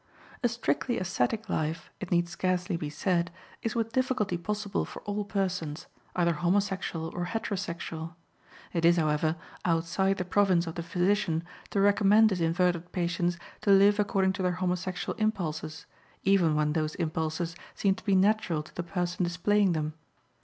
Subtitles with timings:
[0.43, 3.29] A strictly ascetic life, it needs scarcely be said,
[3.61, 5.85] is with difficulty possible for all persons,
[6.15, 8.15] either homosexual or heterosexual.
[8.73, 13.69] It is, however, outside the province of the physician to recommend his inverted patients to
[13.69, 15.85] live according to their homosexual impulses,
[16.23, 19.93] even when those impulses seem to be natural to the person displaying them.